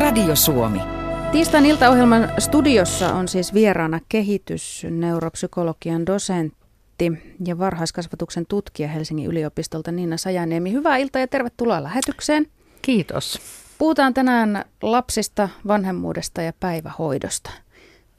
[0.00, 0.80] Radio Suomi.
[1.32, 7.12] Tiistain iltaohjelman studiossa on siis vieraana kehitysneuropsykologian dosentti
[7.46, 10.72] ja varhaiskasvatuksen tutkija Helsingin yliopistolta Niina Sajaniemi.
[10.72, 12.46] Hyvää iltaa ja tervetuloa lähetykseen.
[12.82, 13.40] Kiitos.
[13.78, 17.50] Puhutaan tänään lapsista, vanhemmuudesta ja päivähoidosta.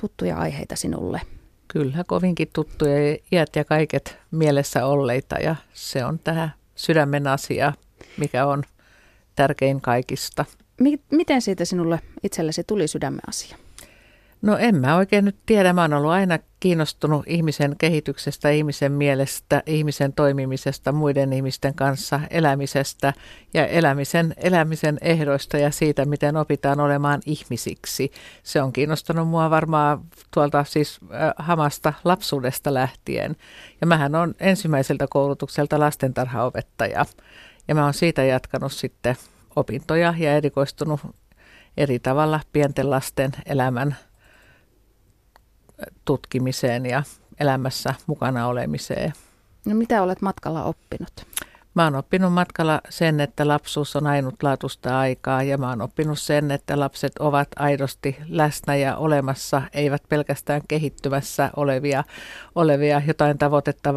[0.01, 1.21] Tuttuja aiheita sinulle.
[1.67, 7.73] Kyllä, kovinkin tuttuja iät ja kaiket mielessä olleita ja se on tähän sydämen asia,
[8.17, 8.63] mikä on
[9.35, 10.45] tärkein kaikista.
[11.11, 13.57] Miten siitä sinulle itsellesi tuli sydämen asia?
[14.41, 15.73] No en mä oikein nyt tiedä.
[15.73, 23.13] Mä oon ollut aina kiinnostunut ihmisen kehityksestä, ihmisen mielestä, ihmisen toimimisesta, muiden ihmisten kanssa, elämisestä
[23.53, 28.11] ja elämisen, elämisen ehdoista ja siitä, miten opitaan olemaan ihmisiksi.
[28.43, 30.01] Se on kiinnostanut mua varmaan
[30.33, 30.99] tuolta siis
[31.37, 33.35] hamasta lapsuudesta lähtien.
[33.81, 37.05] Ja mähän on ensimmäiseltä koulutukselta lastentarhaopettaja.
[37.67, 39.15] Ja mä oon siitä jatkanut sitten
[39.55, 40.99] opintoja ja erikoistunut
[41.77, 43.95] eri tavalla pienten lasten elämän
[46.05, 47.03] tutkimiseen ja
[47.39, 49.13] elämässä mukana olemiseen.
[49.65, 51.25] No mitä olet matkalla oppinut?
[51.73, 56.51] Mä oon oppinut matkalla sen, että lapsuus on ainutlaatuista aikaa ja mä oon oppinut sen,
[56.51, 62.03] että lapset ovat aidosti läsnä ja olemassa, eivät pelkästään kehittymässä olevia,
[62.55, 63.93] olevia jotain tavoitetta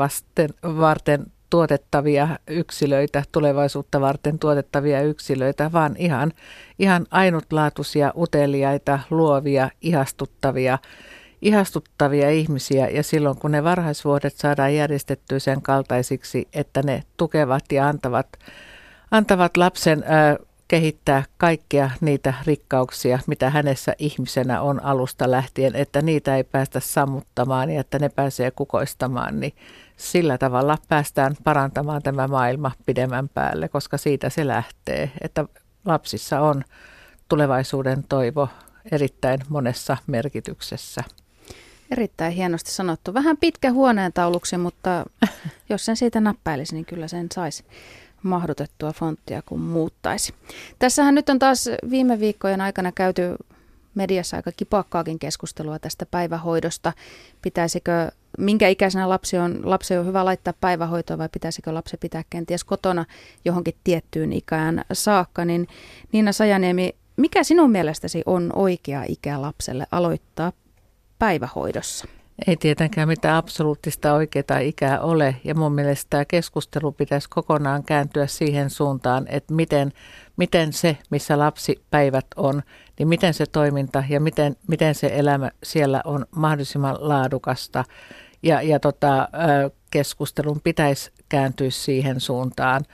[0.62, 6.33] varten tuotettavia yksilöitä, tulevaisuutta varten tuotettavia yksilöitä, vaan ihan,
[6.78, 10.78] ihan ainutlaatuisia, uteliaita, luovia, ihastuttavia
[11.42, 12.88] ihastuttavia ihmisiä.
[12.88, 18.28] Ja silloin kun ne varhaisvuodet saadaan järjestettyä sen kaltaisiksi, että ne tukevat ja antavat,
[19.11, 20.36] antavat lapsen ää,
[20.68, 27.70] kehittää kaikkia niitä rikkauksia, mitä hänessä ihmisenä on alusta lähtien, että niitä ei päästä sammuttamaan
[27.70, 29.52] ja että ne pääsee kukoistamaan, niin
[29.96, 35.44] sillä tavalla päästään parantamaan tämä maailma pidemmän päälle, koska siitä se lähtee, että
[35.84, 36.64] lapsissa on
[37.28, 38.48] tulevaisuuden toivo
[38.92, 41.04] erittäin monessa merkityksessä.
[41.90, 43.14] Erittäin hienosti sanottu.
[43.14, 45.04] Vähän pitkä huoneen tauluksi, mutta
[45.70, 47.64] jos sen siitä näppäilisi, niin kyllä sen saisi
[48.22, 50.34] mahdotettua fonttia, kun muuttaisi.
[50.78, 53.22] Tässähän nyt on taas viime viikkojen aikana käyty
[53.94, 56.92] mediassa aika kipakkaakin keskustelua tästä päivähoidosta.
[57.42, 62.64] Pitäisikö, minkä ikäisenä lapsi on, lapsi on hyvä laittaa päivähoitoa vai pitäisikö lapsi pitää kenties
[62.64, 63.04] kotona
[63.44, 65.68] johonkin tiettyyn ikään saakka, niin
[66.12, 70.52] Niina Sajaniemi, mikä sinun mielestäsi on oikea ikä lapselle aloittaa
[71.18, 72.08] päivähoidossa?
[72.46, 78.27] Ei tietenkään mitään absoluuttista oikeaa ikää ole ja mun mielestä tämä keskustelu pitäisi kokonaan kääntyä
[78.27, 79.92] siihen suuntaan, että miten,
[80.36, 82.62] miten se, missä lapsipäivät on,
[82.98, 87.84] niin miten se toiminta ja miten, miten se elämä siellä on mahdollisimman laadukasta.
[88.42, 89.28] Ja, ja tota,
[89.90, 92.84] keskustelun pitäisi kääntyä siihen suuntaan.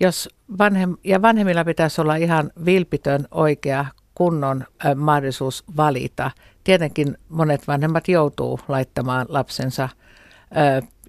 [0.00, 4.64] Jos vanhem, ja vanhemmilla pitäisi olla ihan vilpitön oikea kunnon
[4.94, 6.30] mahdollisuus valita
[6.64, 9.88] tietenkin monet vanhemmat joutuu laittamaan lapsensa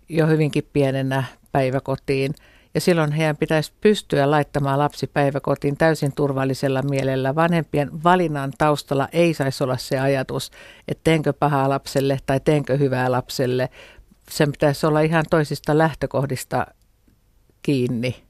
[0.09, 2.33] jo hyvinkin pienenä päiväkotiin.
[2.77, 7.35] Ja silloin heidän pitäisi pystyä laittamaan lapsi päiväkotiin täysin turvallisella mielellä.
[7.35, 10.51] Vanhempien valinnan taustalla ei saisi olla se ajatus,
[10.87, 13.69] että teenkö pahaa lapselle tai teenkö hyvää lapselle.
[14.29, 16.67] Sen pitäisi olla ihan toisista lähtökohdista
[17.61, 18.23] kiinni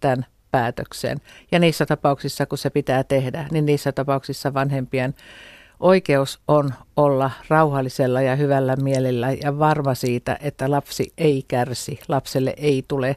[0.00, 1.18] tämän päätöksen.
[1.52, 5.14] Ja niissä tapauksissa, kun se pitää tehdä, niin niissä tapauksissa vanhempien
[5.80, 12.54] Oikeus on olla rauhallisella ja hyvällä mielellä ja varma siitä, että lapsi ei kärsi, lapselle
[12.56, 13.16] ei tule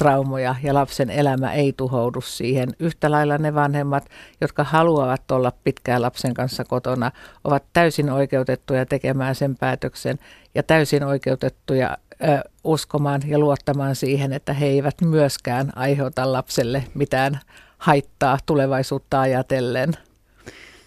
[0.00, 2.68] traumoja ja lapsen elämä ei tuhoudu siihen.
[2.78, 4.08] Yhtä lailla ne vanhemmat,
[4.40, 7.10] jotka haluavat olla pitkään lapsen kanssa kotona,
[7.44, 10.18] ovat täysin oikeutettuja tekemään sen päätöksen
[10.54, 17.40] ja täysin oikeutettuja ö, uskomaan ja luottamaan siihen, että he eivät myöskään aiheuta lapselle mitään
[17.78, 19.92] haittaa tulevaisuutta ajatellen.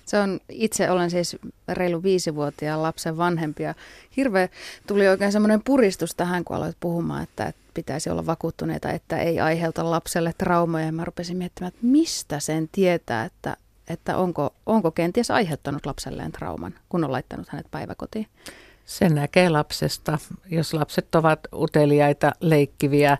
[0.06, 1.38] Se on, itse olen siis
[1.68, 3.76] reilu viisivuotiaan lapsen vanhempia.
[4.18, 4.50] Hirveä
[4.88, 9.92] tuli oikein semmoinen puristus tähän, kun aloit puhumaan, että, pitäisi olla vakuuttuneita, että ei aiheuta
[9.92, 10.86] lapselle traumoja.
[10.86, 16.32] Ja mä rupesin miettimään, että mistä sen tietää, että, että onko, onko kenties aiheuttanut lapselleen
[16.32, 18.28] trauman, kun on laittanut hänet päiväkotiin.
[18.86, 20.18] Sen näkee lapsesta.
[20.50, 23.18] Jos lapset ovat uteliaita, leikkiviä,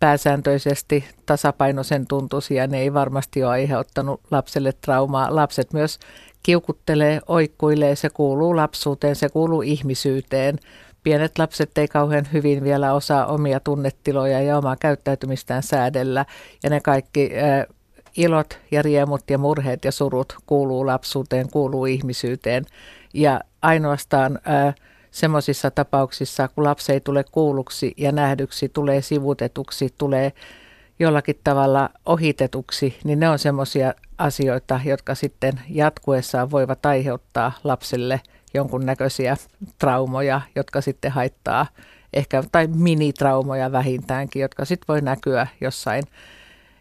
[0.00, 5.34] pääsääntöisesti tasapainoisen tuntuisia, ne ei varmasti ole aiheuttanut lapselle traumaa.
[5.34, 5.98] Lapset myös
[6.42, 10.58] kiukuttelee, oikkuilee, se kuuluu lapsuuteen, se kuuluu ihmisyyteen.
[11.06, 16.26] Pienet lapset ei kauhean hyvin vielä osaa omia tunnetiloja ja omaa käyttäytymistään säädellä.
[16.62, 17.66] Ja ne kaikki äh,
[18.16, 22.64] ilot ja riemut ja murheet ja surut kuuluu lapsuuteen, kuuluu ihmisyyteen.
[23.14, 24.38] Ja ainoastaan
[25.10, 30.32] semmoisissa tapauksissa, kun lapsi ei tule kuulluksi ja nähdyksi, tulee sivutetuksi, tulee
[30.98, 38.20] jollakin tavalla ohitetuksi, niin ne on semmoisia asioita, jotka sitten jatkuessaan voivat aiheuttaa lapselle
[38.56, 39.36] jonkunnäköisiä
[39.78, 41.66] traumoja, jotka sitten haittaa
[42.12, 46.04] ehkä, tai minitraumoja vähintäänkin, jotka sitten voi näkyä jossain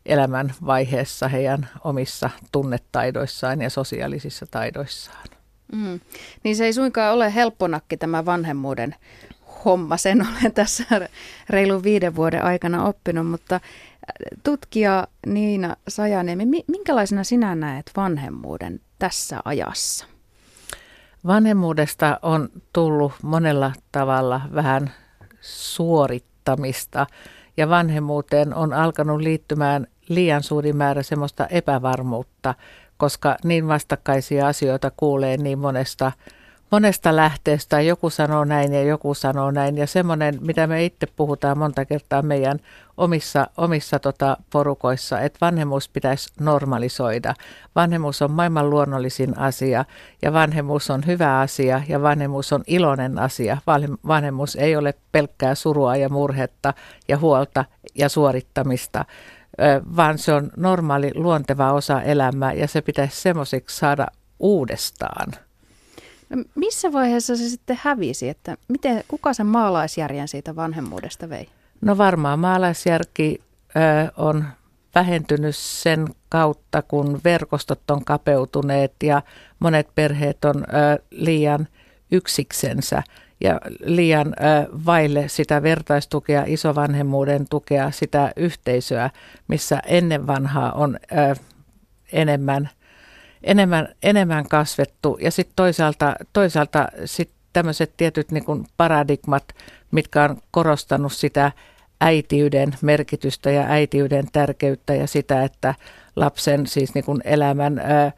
[0.06, 5.28] elämän vaiheessa heidän omissa tunnetaidoissaan ja sosiaalisissa taidoissaan.
[5.74, 6.00] Mm.
[6.44, 8.96] Niin se ei suinkaan ole helpponakki tämä vanhemmuuden
[9.66, 11.10] homma, sen olen tässä
[11.50, 13.62] reilun viiden vuoden aikana oppinut, mutta äh,
[14.44, 20.15] tutkija Niina Sajaniemi, minkälaisena sinä näet vanhemmuuden tässä ajassa?
[21.28, 24.92] Vanhemmuudesta on tullut monella tavalla vähän
[25.42, 27.08] suorittamista
[27.58, 32.56] ja vanhemmuuteen on alkanut liittymään liian suuri määrä semmoista epävarmuutta,
[32.98, 36.12] koska niin vastakkaisia asioita kuulee niin monesta,
[36.72, 37.82] monesta lähteestä.
[37.82, 39.78] Joku sanoo näin ja joku sanoo näin.
[39.78, 42.60] Ja semmoinen, mitä me itse puhutaan monta kertaa meidän
[42.98, 47.34] omissa, omissa tota porukoissa, että vanhemmuus pitäisi normalisoida.
[47.76, 49.86] Vanhemmuus on maailman luonnollisin asia
[50.22, 53.58] ja vanhemmuus on hyvä asia ja vanhemmuus on iloinen asia.
[54.08, 56.74] Vanhemmuus ei ole pelkkää surua ja murhetta
[57.08, 57.66] ja huolta
[57.96, 59.06] ja suorittamista,
[59.96, 64.08] vaan se on normaali luonteva osa elämää ja se pitäisi semmoiseksi saada
[64.40, 65.45] uudestaan.
[66.30, 71.50] No, missä vaiheessa se sitten hävisi, että miten, kuka sen maalaisjärjen siitä vanhemmuudesta vei?
[71.82, 73.42] No varmaan maalaisjärki
[73.76, 74.46] ö, on
[74.96, 79.22] vähentynyt sen kautta, kun verkostot on kapeutuneet ja
[79.60, 81.68] monet perheet on ö, liian
[82.12, 83.04] yksiksensä
[83.42, 84.32] ja liian ö,
[84.86, 89.10] vaille sitä vertaistukea, isovanhemmuuden tukea, sitä yhteisöä,
[89.48, 91.36] missä ennen vanhaa on ö,
[92.12, 92.70] enemmän,
[93.46, 95.18] enemmän, enemmän kasvettu.
[95.22, 99.44] Ja sitten toisaalta, toisaalta sit tämmöiset tietyt niin kuin paradigmat,
[99.92, 101.52] mitkä on korostanut sitä
[102.02, 105.76] äitiyden merkitystä ja äitiyden tärkeyttä ja sitä, että
[106.16, 108.12] lapsen siis niin kuin elämän ö,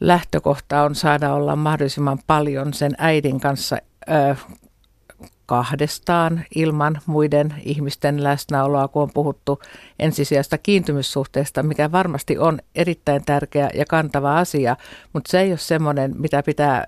[0.00, 3.76] lähtökohta on saada olla mahdollisimman paljon sen äidin kanssa
[4.10, 4.36] ö,
[5.48, 9.58] kahdestaan ilman muiden ihmisten läsnäoloa, kun on puhuttu
[9.98, 14.76] ensisijaista kiintymyssuhteesta, mikä varmasti on erittäin tärkeä ja kantava asia,
[15.12, 16.86] mutta se ei ole semmoinen, mitä pitää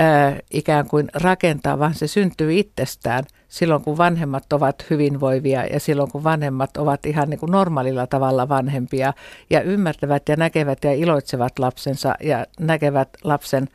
[0.00, 0.04] ö,
[0.50, 6.24] ikään kuin rakentaa, vaan se syntyy itsestään silloin, kun vanhemmat ovat hyvinvoivia ja silloin, kun
[6.24, 9.12] vanhemmat ovat ihan niin kuin normaalilla tavalla vanhempia
[9.50, 13.68] ja ymmärtävät ja näkevät ja iloitsevat lapsensa ja näkevät lapsen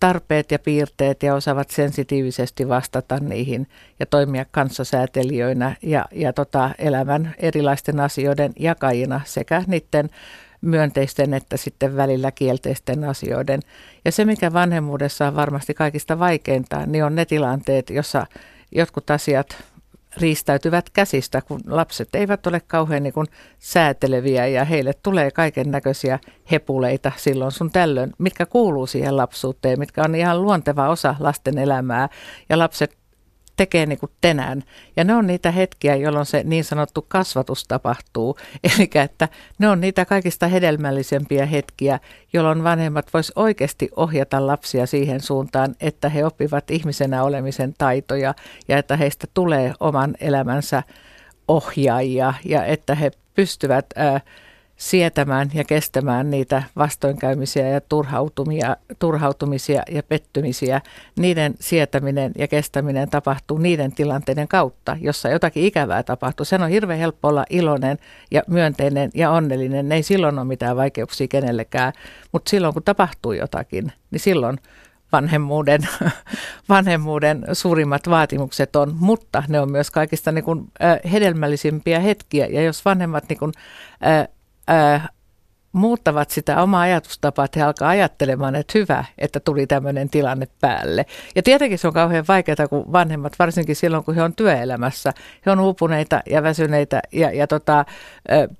[0.00, 3.66] tarpeet ja piirteet ja osaavat sensitiivisesti vastata niihin
[4.00, 10.10] ja toimia kanssasäätelijöinä ja, ja tota, elämän erilaisten asioiden jakajina sekä niiden
[10.60, 13.60] myönteisten että sitten välillä kielteisten asioiden.
[14.04, 18.26] Ja se, mikä vanhemmuudessa on varmasti kaikista vaikeinta, niin on ne tilanteet, jossa
[18.72, 19.64] jotkut asiat
[20.20, 23.26] riistäytyvät käsistä, kun lapset eivät ole kauhean niin kuin
[23.58, 26.18] sääteleviä ja heille tulee kaiken näköisiä
[26.50, 32.08] hepuleita silloin sun tällöin, mitkä kuuluu siihen lapsuuteen, mitkä on ihan luonteva osa lasten elämää.
[32.48, 32.96] Ja lapset
[33.58, 34.62] tekee niin kuin tänään.
[34.96, 38.38] Ja ne on niitä hetkiä, jolloin se niin sanottu kasvatus tapahtuu.
[38.78, 39.28] Eli että
[39.58, 42.00] ne on niitä kaikista hedelmällisempiä hetkiä,
[42.32, 48.34] jolloin vanhemmat vois oikeasti ohjata lapsia siihen suuntaan, että he oppivat ihmisenä olemisen taitoja
[48.68, 50.82] ja että heistä tulee oman elämänsä
[51.48, 53.86] ohjaajia ja että he pystyvät...
[53.96, 54.20] Ää,
[54.78, 60.80] sietämään ja kestämään niitä vastoinkäymisiä ja turhautumia, turhautumisia ja pettymisiä.
[61.16, 66.44] Niiden sietäminen ja kestäminen tapahtuu niiden tilanteiden kautta, jossa jotakin ikävää tapahtuu.
[66.44, 67.98] Sen on hirveän helppo olla iloinen
[68.30, 69.88] ja myönteinen ja onnellinen.
[69.88, 71.92] Ne ei silloin ole mitään vaikeuksia kenellekään,
[72.32, 74.58] mutta silloin kun tapahtuu jotakin, niin silloin
[75.12, 75.80] vanhemmuuden,
[76.68, 82.46] vanhemmuuden suurimmat vaatimukset on, mutta ne on myös kaikista niin kuin, äh, hedelmällisimpiä hetkiä.
[82.46, 83.52] Ja jos vanhemmat niin kuin,
[84.06, 84.28] äh,
[84.68, 85.08] ää,
[85.72, 91.06] muuttavat sitä omaa ajatustapaa, että he alkaa ajattelemaan, että hyvä, että tuli tämmöinen tilanne päälle.
[91.34, 95.12] Ja tietenkin se on kauhean vaikeaa, kun vanhemmat, varsinkin silloin, kun he on työelämässä,
[95.46, 97.84] he on uupuneita ja väsyneitä ja, ja tota,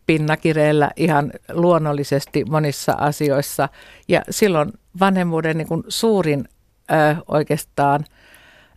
[0.06, 3.68] pinnakireillä ihan luonnollisesti monissa asioissa.
[4.08, 6.48] Ja silloin vanhemmuuden niin kuin suurin
[6.90, 8.04] ö, oikeastaan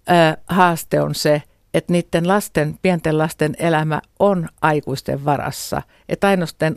[0.09, 5.81] ö, haaste on se, että niiden lasten, pienten lasten elämä on aikuisten varassa.
[6.09, 6.75] Että ainoastaan,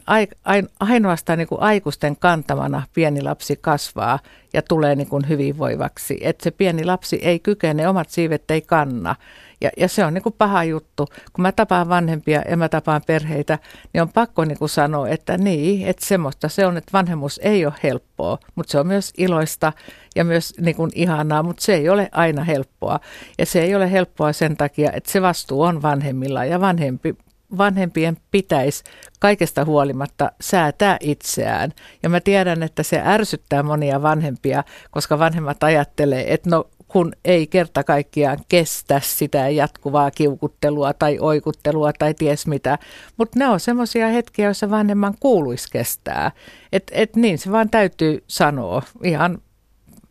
[0.81, 4.19] ainoastaan niin kuin aikuisten kantamana pieni lapsi kasvaa
[4.53, 6.19] ja tulee niin kuin hyvinvoivaksi.
[6.21, 9.17] Että se pieni lapsi ei kykene, omat siivet ei kanna.
[9.65, 11.07] Ja, ja se on niin kuin paha juttu.
[11.33, 13.59] Kun mä tapaan vanhempia ja mä tapaan perheitä,
[13.93, 17.67] niin on pakko niin kuin sanoa, että niin, että semmoista se on, että vanhemmuus ei
[17.67, 19.73] ole helppoa, mutta se on myös iloista
[20.17, 23.01] ja myös niin kuin ihanaa, mutta se ei ole aina helppoa.
[23.39, 27.15] Ja se ei ole helppoa sen takia, että se vastuu on vanhemmilla ja vanhempi
[27.59, 28.85] vanhempien pitäisi
[29.21, 31.73] kaikesta huolimatta säätää itseään.
[32.03, 37.47] Ja mä tiedän, että se ärsyttää monia vanhempia, koska vanhemmat ajattelee, että no kun ei
[37.47, 42.79] kerta kaikkiaan kestä sitä jatkuvaa kiukuttelua tai oikuttelua tai ties mitä.
[43.17, 46.33] Mutta ne on semmoisia hetkiä, joissa vanhemman kuuluisi kestää.
[46.73, 49.39] Että et niin se vaan täytyy sanoa ihan,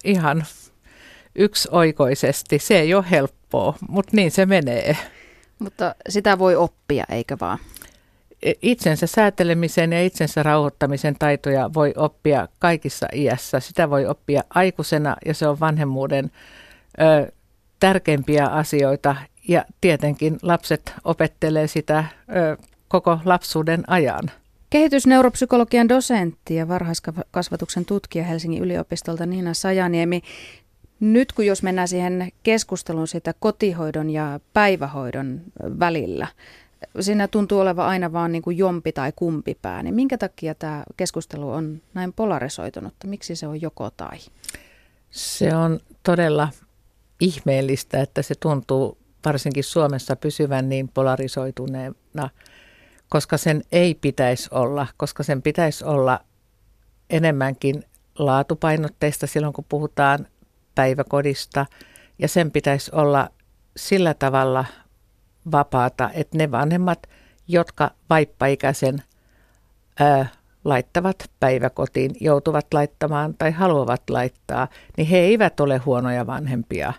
[0.03, 0.45] ihan
[1.35, 2.59] yksioikoisesti.
[2.59, 4.97] Se ei ole helppoa, mutta niin se menee.
[5.59, 7.59] Mutta sitä voi oppia, eikö vaan?
[8.41, 13.59] E, itsensä säätelemisen ja itsensä rauhoittamisen taitoja voi oppia kaikissa iässä.
[13.59, 16.31] Sitä voi oppia aikuisena ja se on vanhemmuuden
[17.01, 17.31] ö,
[17.79, 19.15] tärkeimpiä asioita.
[19.47, 22.57] Ja tietenkin lapset opettelee sitä ö,
[22.88, 24.31] koko lapsuuden ajan.
[24.69, 30.21] Kehitysneuropsykologian dosentti ja varhaiskasvatuksen tutkija Helsingin yliopistolta Niina Sajaniemi.
[31.00, 35.41] Nyt kun jos mennään siihen keskusteluun sitä kotihoidon ja päivähoidon
[35.79, 36.27] välillä,
[37.00, 40.83] siinä tuntuu olevan aina vaan niin kuin jompi tai kumpi pää, niin minkä takia tämä
[40.97, 42.93] keskustelu on näin polarisoitunut?
[43.05, 44.17] Miksi se on joko tai?
[45.12, 46.50] Se on todella
[47.23, 52.29] ihmeellistä, että se tuntuu varsinkin Suomessa pysyvän niin polarisoituneena,
[53.09, 56.19] koska sen ei pitäisi olla, koska sen pitäisi olla
[57.09, 57.83] enemmänkin
[58.19, 60.27] laatupainotteista silloin, kun puhutaan
[60.75, 61.65] päiväkodista
[62.19, 63.29] ja sen pitäisi olla
[63.77, 64.65] sillä tavalla
[65.51, 67.07] vapaata, että ne vanhemmat,
[67.47, 69.03] jotka vaippaikäisen
[69.99, 70.27] ää,
[70.65, 76.93] laittavat päiväkotiin, joutuvat laittamaan tai haluavat laittaa, niin he eivät ole huonoja vanhempia,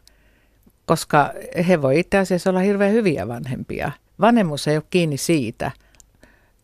[0.87, 1.33] koska
[1.69, 3.93] he voi itse asiassa olla hirveän hyviä vanhempia.
[4.21, 5.71] Vanhemmuus ei ole kiinni siitä.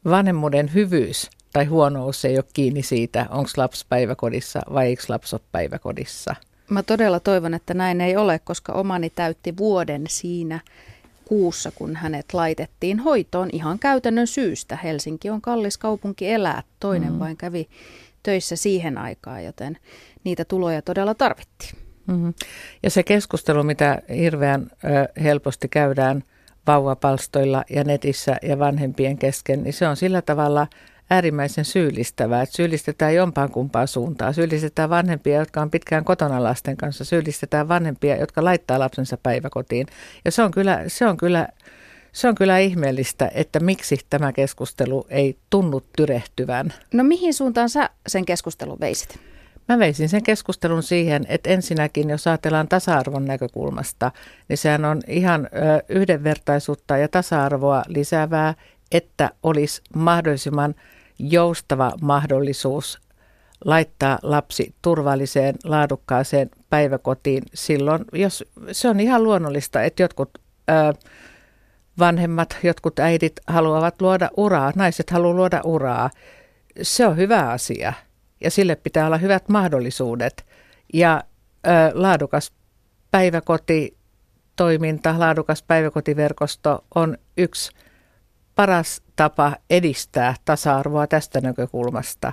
[0.04, 5.42] Vanhemmuuden hyvyys tai huonous ei ole kiinni siitä, onko lapsi päiväkodissa vai eikö lapsi ole
[5.52, 6.34] päiväkodissa.
[6.70, 10.60] Mä todella toivon, että näin ei ole, koska omani täytti vuoden siinä
[11.24, 14.76] kuussa, kun hänet laitettiin hoitoon ihan käytännön syystä.
[14.76, 17.18] Helsinki on kallis kaupunki elää, toinen mm.
[17.18, 17.68] vain kävi
[18.22, 19.78] töissä siihen aikaan, joten
[20.24, 21.89] niitä tuloja todella tarvittiin.
[22.10, 22.34] Mm-hmm.
[22.82, 26.22] Ja se keskustelu, mitä hirveän ö, helposti käydään
[26.66, 30.66] vauvapalstoilla ja netissä ja vanhempien kesken, niin se on sillä tavalla
[31.10, 34.34] äärimmäisen syyllistävää, että syyllistetään jompaan kumpaan suuntaan.
[34.34, 37.04] Syyllistetään vanhempia, jotka on pitkään kotona lasten kanssa.
[37.04, 39.86] Syyllistetään vanhempia, jotka laittaa lapsensa päiväkotiin.
[40.24, 41.48] Ja se on kyllä, se on kyllä,
[42.12, 46.72] se on kyllä ihmeellistä, että miksi tämä keskustelu ei tunnu tyrehtyvän.
[46.94, 49.29] No mihin suuntaan sä sen keskustelun veisit?
[49.68, 54.12] Mä veisin sen keskustelun siihen, että ensinnäkin, jos ajatellaan tasa-arvon näkökulmasta,
[54.48, 55.48] niin sehän on ihan
[55.88, 58.54] yhdenvertaisuutta ja tasa-arvoa lisäävää,
[58.92, 60.74] että olisi mahdollisimman
[61.18, 63.00] joustava mahdollisuus
[63.64, 70.30] laittaa lapsi turvalliseen, laadukkaaseen päiväkotiin silloin, jos se on ihan luonnollista, että jotkut
[70.70, 70.72] ö,
[71.98, 76.10] vanhemmat, jotkut äidit haluavat luoda uraa, naiset haluavat luoda uraa.
[76.82, 77.92] Se on hyvä asia
[78.40, 80.46] ja sille pitää olla hyvät mahdollisuudet.
[80.94, 81.24] Ja
[81.66, 82.52] ö, laadukas
[83.10, 83.96] päiväkoti
[84.56, 87.72] toiminta, laadukas päiväkotiverkosto on yksi
[88.54, 92.32] paras tapa edistää tasa-arvoa tästä näkökulmasta.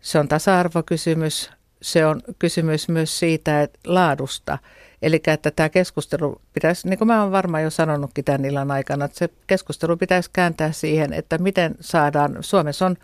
[0.00, 1.50] Se on tasa-arvokysymys,
[1.82, 4.58] se on kysymys myös siitä että laadusta.
[5.02, 9.04] Eli että tämä keskustelu pitäisi, niin kuin mä olen varmaan jo sanonutkin tämän illan aikana,
[9.04, 12.96] että se keskustelu pitäisi kääntää siihen, että miten saadaan, Suomessa on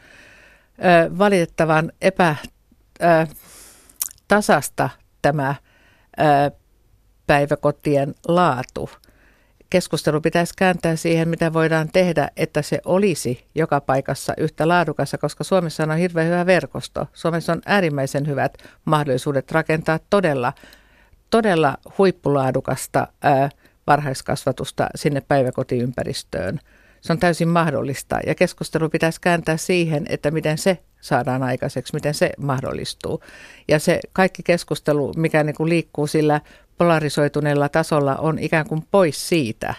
[1.19, 3.31] valitettavan epätasasta
[5.23, 5.55] tämä
[7.27, 8.91] päiväkotien laatu
[9.71, 15.45] keskustelu pitäisi kääntää siihen, mitä voidaan tehdä, että se olisi joka paikassa yhtä laadukassa, koska
[15.45, 17.07] Suomessa on hirveän hyvä verkosto.
[17.13, 20.53] Suomessa on äärimmäisen hyvät mahdollisuudet rakentaa todella,
[21.31, 23.07] todella huippulaadukasta
[23.87, 26.61] varhaiskasvatusta sinne päiväkotiympäristöön.
[27.01, 32.15] Se on täysin mahdollista ja keskustelu pitäisi kääntää siihen, että miten se saadaan aikaiseksi, miten
[32.15, 33.23] se mahdollistuu.
[33.69, 36.41] Ja se kaikki keskustelu, mikä niin kuin liikkuu sillä
[36.79, 39.75] polarisoituneella tasolla on ikään kuin pois siitä.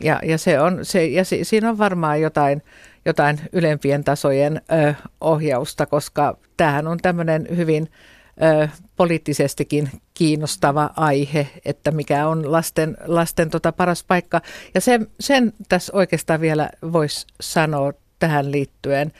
[0.00, 2.62] Ja, ja, se on, se, ja si, siinä on varmaan jotain,
[3.04, 7.88] jotain ylempien tasojen ö, ohjausta, koska tämähän on tämmöinen hyvin
[8.42, 14.40] ö, poliittisestikin kiinnostava aihe, että mikä on lasten, lasten tota paras paikka.
[14.74, 19.12] Ja sen, sen tässä oikeastaan vielä voisi sanoa tähän liittyen,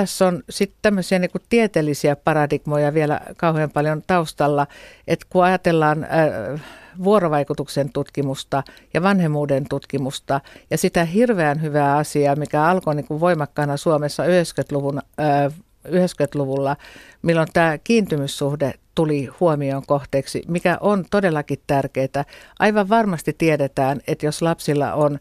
[0.00, 4.66] tässä on sitten tämmöisiä niin tieteellisiä paradigmoja vielä kauhean paljon taustalla,
[5.08, 6.60] että kun ajatellaan äh,
[7.04, 8.62] vuorovaikutuksen tutkimusta
[8.94, 10.40] ja vanhemmuuden tutkimusta
[10.70, 15.52] ja sitä hirveän hyvää asiaa, mikä alkoi niin kuin voimakkaana Suomessa 90-luvun, äh,
[15.86, 16.76] 90-luvulla,
[17.22, 22.24] milloin tämä kiintymyssuhde tuli huomioon kohteeksi, mikä on todellakin tärkeää.
[22.58, 25.18] Aivan varmasti tiedetään, että jos lapsilla on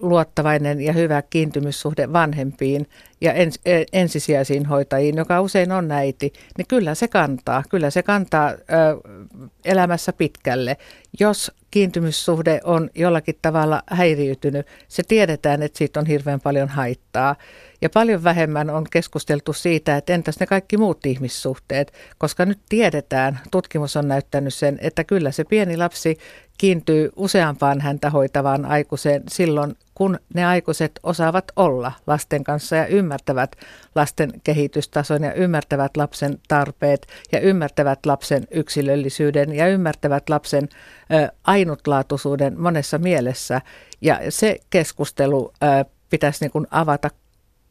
[0.00, 2.86] luottavainen ja hyvä kiintymyssuhde vanhempiin
[3.20, 3.60] ja ens,
[3.92, 7.62] ensisijaisiin hoitajiin, joka usein on äiti, niin kyllä se kantaa.
[7.70, 8.52] Kyllä se kantaa
[9.64, 10.76] elämässä pitkälle.
[11.20, 17.36] Jos kiintymyssuhde on jollakin tavalla häiriytynyt, se tiedetään, että siitä on hirveän paljon haittaa.
[17.80, 23.40] Ja paljon vähemmän on keskusteltu siitä, että entäs ne kaikki muut ihmissuhteet, koska nyt tiedetään,
[23.50, 26.18] tutkimus on näyttänyt sen, että kyllä se pieni lapsi
[26.58, 33.56] kiintyy useampaan häntä hoitavaan aikuiseen silloin, kun ne aikuiset osaavat olla lasten kanssa ja ymmärtävät
[33.94, 40.68] lasten kehitystason ja ymmärtävät lapsen tarpeet ja ymmärtävät lapsen yksilöllisyyden ja ymmärtävät lapsen
[41.12, 43.60] ö, ainutlaatuisuuden monessa mielessä.
[44.00, 47.10] Ja se keskustelu ö, pitäisi niin kuin avata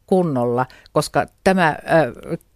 [0.08, 1.78] kunnolla, koska tämä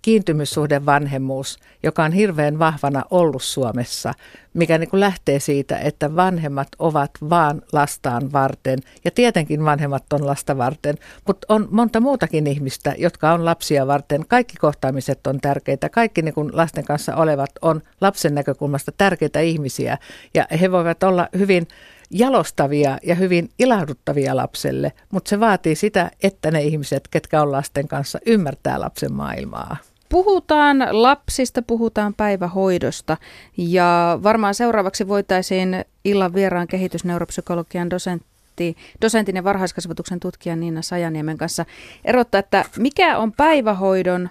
[0.01, 4.13] kiintymyssuhde vanhemmuus, joka on hirveän vahvana ollut Suomessa,
[4.53, 8.79] mikä niin kuin lähtee siitä, että vanhemmat ovat vaan lastaan varten.
[9.05, 10.95] Ja tietenkin vanhemmat on lasta varten,
[11.27, 14.27] mutta on monta muutakin ihmistä, jotka on lapsia varten.
[14.27, 15.89] Kaikki kohtaamiset on tärkeitä.
[15.89, 19.97] Kaikki niin kuin lasten kanssa olevat on lapsen näkökulmasta tärkeitä ihmisiä.
[20.33, 21.67] Ja he voivat olla hyvin
[22.09, 27.87] jalostavia ja hyvin ilahduttavia lapselle, mutta se vaatii sitä, että ne ihmiset, ketkä on lasten
[27.87, 29.77] kanssa, ymmärtää lapsen maailmaa.
[30.09, 33.17] Puhutaan lapsista, puhutaan päivähoidosta
[33.57, 41.65] ja varmaan seuraavaksi voitaisiin illan vieraan kehitysneuropsykologian dosentti, dosentin ja varhaiskasvatuksen tutkijan Niina Sajaniemen kanssa
[42.05, 44.29] erottaa, että mikä on päivähoidon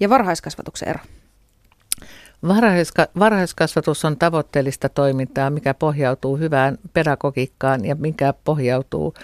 [0.00, 1.00] ja varhaiskasvatuksen ero?
[2.48, 9.14] Varhaiska, varhaiskasvatus on tavoitteellista toimintaa, mikä pohjautuu hyvään pedagogiikkaan ja mikä pohjautuu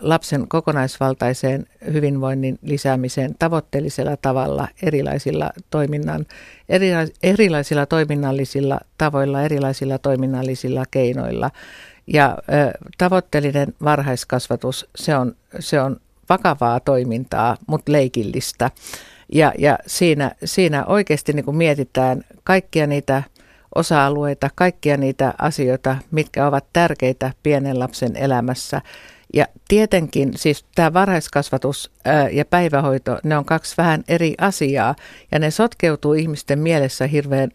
[0.00, 6.26] lapsen kokonaisvaltaiseen hyvinvoinnin lisäämiseen tavoitteellisella tavalla erilaisilla, toiminnan,
[6.68, 6.88] eri,
[7.22, 11.50] erilaisilla toiminnallisilla tavoilla, erilaisilla toiminnallisilla keinoilla.
[12.06, 12.38] Ja
[12.98, 15.96] tavoitteellinen varhaiskasvatus, se on, se on
[16.28, 18.70] vakavaa toimintaa, mutta leikillistä.
[19.32, 23.22] Ja, ja siinä, siinä oikeasti niin kuin mietitään kaikkia niitä
[23.74, 28.82] osa-alueita, kaikkia niitä asioita, mitkä ovat tärkeitä pienen lapsen elämässä.
[29.34, 31.92] Ja tietenkin siis tämä varhaiskasvatus
[32.32, 34.94] ja päivähoito, ne on kaksi vähän eri asiaa
[35.32, 37.50] ja ne sotkeutuu ihmisten mielessä hirveän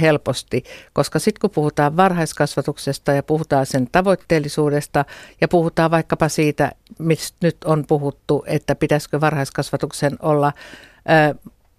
[0.00, 5.04] helposti, koska sitten kun puhutaan varhaiskasvatuksesta ja puhutaan sen tavoitteellisuudesta
[5.40, 10.52] ja puhutaan vaikkapa siitä, mistä nyt on puhuttu, että pitäisikö varhaiskasvatuksen olla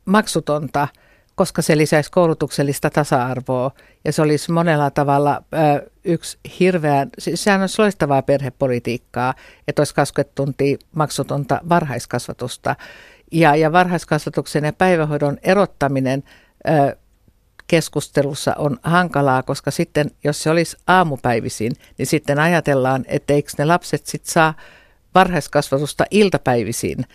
[0.06, 0.88] maksutonta,
[1.36, 3.72] koska se lisäisi koulutuksellista tasa-arvoa.
[4.06, 9.34] Ja se olisi monella tavalla ö, yksi hirveän, siis sehän olisi loistavaa perhepolitiikkaa,
[9.68, 12.76] että olisi 20 tuntia maksutonta varhaiskasvatusta.
[13.32, 16.24] Ja, ja varhaiskasvatuksen ja päivähoidon erottaminen
[16.68, 16.96] ö,
[17.68, 23.66] keskustelussa on hankalaa, koska sitten jos se olisi aamupäivisin, niin sitten ajatellaan, että eikö ne
[23.66, 24.54] lapset sitten saa
[25.16, 27.06] varhaiskasvatusta iltapäivisin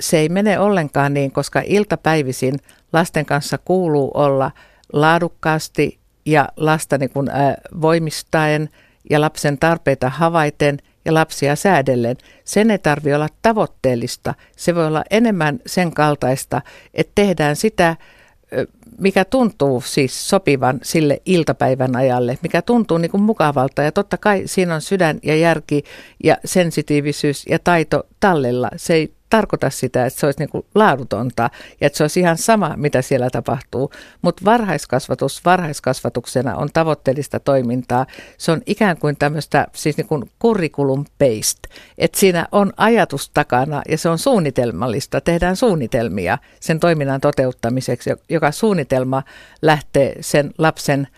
[0.00, 2.54] se ei mene ollenkaan niin, koska iltapäivisin
[2.92, 4.50] lasten kanssa kuuluu olla
[4.92, 8.68] laadukkaasti ja lasta niin kuin, ä, voimistaen
[9.10, 12.16] ja lapsen tarpeita havaiten ja lapsia säädellen.
[12.44, 14.34] Sen ei tarvitse olla tavoitteellista.
[14.56, 16.62] Se voi olla enemmän sen kaltaista,
[16.94, 17.96] että tehdään sitä,
[18.98, 23.82] mikä tuntuu siis sopivan sille iltapäivän ajalle, mikä tuntuu niin kuin mukavalta.
[23.82, 25.84] Ja totta kai siinä on sydän ja järki
[26.24, 28.70] ja sensitiivisyys ja taito tallella.
[28.76, 32.74] Se ei tarkoita sitä, että se olisi niin laadutonta ja että se olisi ihan sama,
[32.76, 33.90] mitä siellä tapahtuu.
[34.22, 38.06] Mutta varhaiskasvatus varhaiskasvatuksena on tavoitteellista toimintaa.
[38.38, 43.82] Se on ikään kuin tämmöistä siis niin kuin curriculum based, että siinä on ajatus takana
[43.88, 45.20] ja se on suunnitelmallista.
[45.20, 49.22] Tehdään suunnitelmia sen toiminnan toteuttamiseksi, joka suunnitelma
[49.62, 51.08] lähtee sen lapsen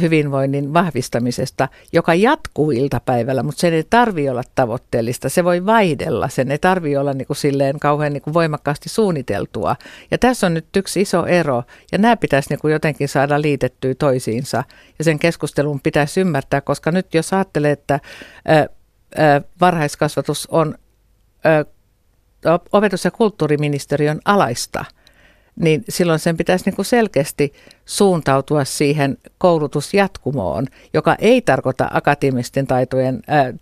[0.00, 5.28] hyvinvoinnin vahvistamisesta, joka jatkuu iltapäivällä, mutta sen ei tarvi olla tavoitteellista.
[5.28, 9.76] Se voi vaihdella, sen ei tarvi olla niin kuin silleen kauhean niin kuin voimakkaasti suunniteltua.
[10.10, 13.94] Ja tässä on nyt yksi iso ero, ja nämä pitäisi niin kuin jotenkin saada liitettyä
[13.94, 14.64] toisiinsa,
[14.98, 18.00] ja sen keskustelun pitäisi ymmärtää, koska nyt jos ajattelee, että
[19.60, 20.74] varhaiskasvatus on
[22.72, 24.84] opetus- ja kulttuuriministeriön alaista–
[25.60, 27.52] niin silloin sen pitäisi niin kuin selkeästi
[27.84, 33.52] suuntautua siihen koulutusjatkumoon, joka ei tarkoita akateemisten taitojen ää,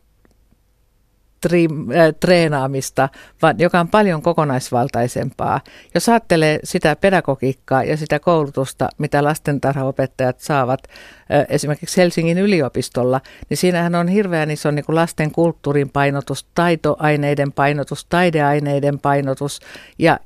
[1.41, 3.09] tri, ää, treenaamista,
[3.43, 5.61] vaan joka on paljon kokonaisvaltaisempaa.
[5.95, 10.81] Jos ajattelee sitä pedagogiikkaa ja sitä koulutusta, mitä lastentarhaopettajat saavat
[11.29, 17.53] ää, esimerkiksi Helsingin yliopistolla, niin siinähän on hirveän iso niin kuin lasten kulttuurin painotus, taitoaineiden
[17.53, 19.61] painotus, taideaineiden painotus
[19.99, 20.21] ja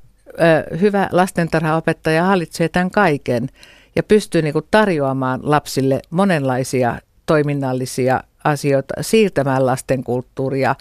[0.81, 3.49] hyvä lastentarhaopettaja hallitsee tämän kaiken
[3.97, 10.75] ja pystyy niin kuin tarjoamaan lapsille monenlaisia toiminnallisia asioita, siirtämään lasten kulttuuria.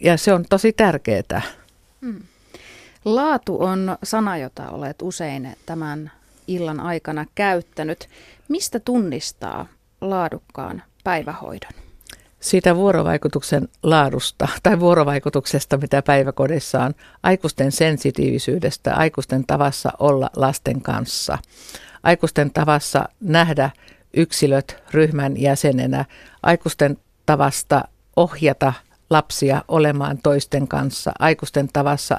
[0.00, 1.42] Ja se on tosi tärkeää.
[2.00, 2.20] Hmm.
[3.04, 6.12] Laatu on sana, jota olet usein tämän
[6.46, 8.08] illan aikana käyttänyt.
[8.48, 9.66] Mistä tunnistaa
[10.00, 11.83] laadukkaan päivähoidon?
[12.44, 21.38] Siitä vuorovaikutuksen laadusta tai vuorovaikutuksesta, mitä päiväkodissa on, aikuisten sensitiivisyydestä, aikuisten tavassa olla lasten kanssa,
[22.02, 23.70] aikuisten tavassa nähdä
[24.16, 26.04] yksilöt ryhmän jäsenenä,
[26.42, 27.84] aikuisten tavasta
[28.16, 28.72] ohjata
[29.10, 32.18] lapsia olemaan toisten kanssa, aikuisten tavassa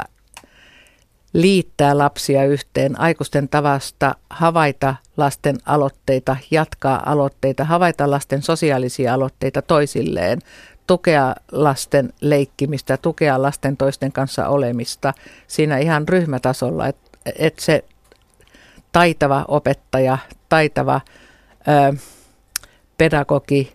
[1.36, 10.39] liittää lapsia yhteen, aikuisten tavasta havaita lasten aloitteita, jatkaa aloitteita, havaita lasten sosiaalisia aloitteita toisilleen,
[10.88, 15.13] tukea lasten leikkimistä, tukea lasten toisten kanssa olemista
[15.48, 17.86] siinä ihan ryhmätasolla, että et se
[18.91, 20.17] taitava opettaja,
[20.50, 21.02] taitava
[21.67, 21.98] ö,
[22.98, 23.74] pedagogi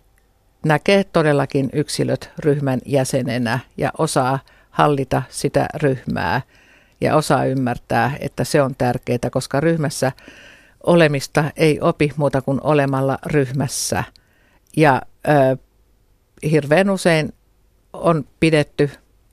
[0.65, 4.39] näkee todellakin yksilöt ryhmän jäsenenä ja osaa
[4.71, 6.41] hallita sitä ryhmää
[7.01, 10.13] ja osaa ymmärtää, että se on tärkeää, koska ryhmässä
[10.87, 14.05] olemista ei opi muuta kuin olemalla ryhmässä.
[14.77, 15.57] Ja ö,
[16.51, 17.33] hirveän usein
[17.93, 18.91] on pidetty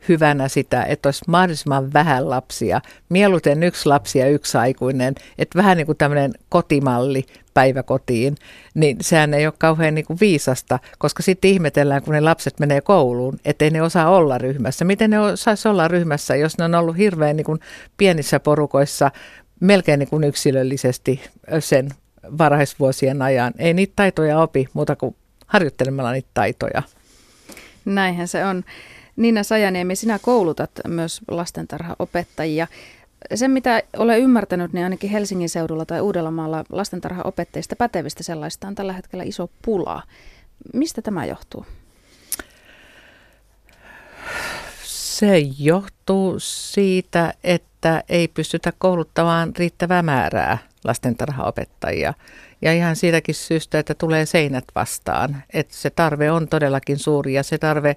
[0.10, 5.78] hyvänä sitä, että olisi mahdollisimman vähän lapsia, mieluiten yksi lapsi ja yksi aikuinen, että vähän
[5.78, 7.26] niin kuin tämmöinen kotimalli
[7.58, 8.36] päiväkotiin,
[8.74, 12.82] niin sehän ei ole kauhean niin kuin viisasta, koska sitten ihmetellään, kun ne lapset menee
[12.82, 14.86] kouluun, ettei ne osaa olla ryhmässä.
[14.86, 17.60] Miten ne saisi olla ryhmässä, jos ne on ollut hirveän niin kuin
[17.98, 19.12] pienissä porukoissa
[19.60, 21.22] melkein niin kuin yksilöllisesti
[21.60, 21.90] sen
[22.38, 23.54] varhaisvuosien ajan.
[23.58, 25.16] Ei niitä taitoja opi muuta kuin
[25.48, 26.84] harjoittelemalla niitä taitoja.
[27.86, 28.64] Näinhän se on.
[29.16, 32.68] Niina Sajaniemi, sinä koulutat myös lastentarhaopettajia.
[33.36, 38.94] Se, mitä olen ymmärtänyt, niin ainakin Helsingin seudulla tai Uudellamaalla lastentarhaopettajista pätevistä sellaista on tällä
[38.94, 40.04] hetkellä iso pula.
[40.74, 41.66] Mistä tämä johtuu?
[44.84, 52.14] Se johtuu siitä, että ei pystytä kouluttamaan riittävää määrää lastentarhaopettajia.
[52.62, 55.44] Ja ihan siitäkin syystä, että tulee seinät vastaan.
[55.54, 57.96] Että se tarve on todellakin suuri ja se tarve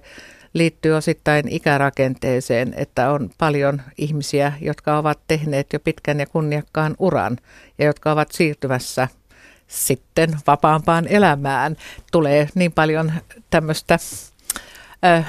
[0.53, 7.37] liittyy osittain ikärakenteeseen, että on paljon ihmisiä, jotka ovat tehneet jo pitkän ja kunniakkaan uran
[7.77, 9.07] ja jotka ovat siirtymässä
[9.67, 11.75] sitten vapaampaan elämään.
[12.11, 13.13] Tulee niin paljon
[13.49, 13.97] tämmöistä
[15.05, 15.25] äh,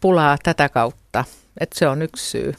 [0.00, 1.24] pulaa tätä kautta,
[1.60, 2.54] että se on yksi syy.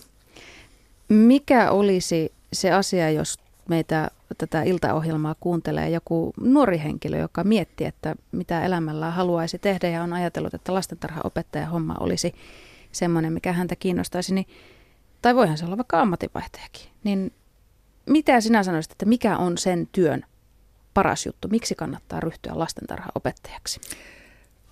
[1.10, 8.16] Mikä olisi se asia, jos meitä tätä iltaohjelmaa kuuntelee joku nuori henkilö, joka miettii, että
[8.32, 12.36] mitä elämällä haluaisi tehdä ja on ajatellut, että lastentarhaopettaja homma olisi
[12.92, 14.48] semmoinen, mikä häntä kiinnostaisi, niin,
[15.22, 17.34] tai voihan se olla vaikka ammatinvaihtajakin, niin
[18.06, 20.24] mitä sinä sanoisit, että mikä on sen työn
[20.94, 21.48] paras juttu?
[21.48, 23.82] Miksi kannattaa ryhtyä lastentarhaopettajaksi?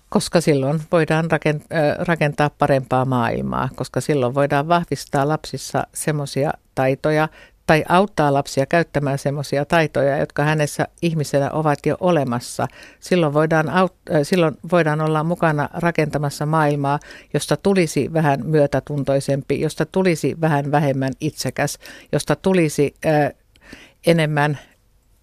[0.08, 1.28] Koska silloin voidaan
[1.98, 7.28] rakentaa parempaa maailmaa, koska silloin voidaan vahvistaa lapsissa semmoisia taitoja,
[7.68, 12.68] tai auttaa lapsia käyttämään semmoisia taitoja, jotka hänessä ihmisenä ovat jo olemassa.
[13.00, 16.98] Silloin voidaan, aut- äh, silloin voidaan olla mukana rakentamassa maailmaa,
[17.34, 21.78] josta tulisi vähän myötätuntoisempi, josta tulisi vähän vähemmän itsekäs,
[22.12, 23.32] josta tulisi äh,
[24.06, 24.58] enemmän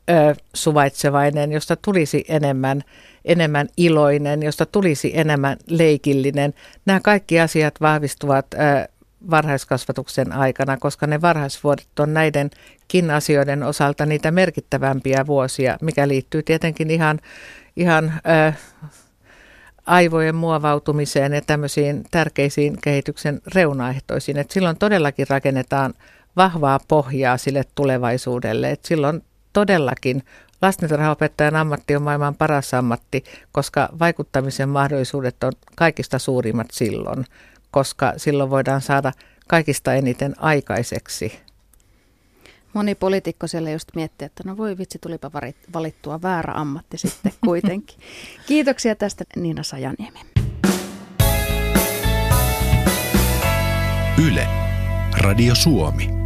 [0.09, 2.83] äh, suvaitsevainen, josta tulisi enemmän,
[3.25, 6.53] enemmän iloinen, josta tulisi enemmän leikillinen.
[6.85, 8.87] Nämä kaikki asiat vahvistuvat äh,
[9.29, 16.89] varhaiskasvatuksen aikana, koska ne varhaisvuodet on näidenkin asioiden osalta niitä merkittävämpiä vuosia, mikä liittyy tietenkin
[16.89, 17.19] ihan,
[17.75, 18.57] ihan äh,
[19.85, 24.37] aivojen muovautumiseen ja tämmöisiin tärkeisiin kehityksen reunaehtoisiin.
[24.37, 25.93] Et silloin todellakin rakennetaan
[26.35, 28.71] vahvaa pohjaa sille tulevaisuudelle.
[28.71, 30.23] Et silloin todellakin
[30.61, 37.25] lastentarhaopettajan ammatti on maailman paras ammatti, koska vaikuttamisen mahdollisuudet on kaikista suurimmat silloin
[37.75, 39.11] koska silloin voidaan saada
[39.47, 41.39] kaikista eniten aikaiseksi.
[42.73, 45.31] Moni poliitikko siellä just miettii, että no voi vitsi, tulipa
[45.73, 47.99] valittua väärä ammatti sitten kuitenkin.
[48.47, 50.19] Kiitoksia tästä Niina Sajaniemi.
[54.27, 54.47] Yle,
[55.17, 56.24] Radio Suomi.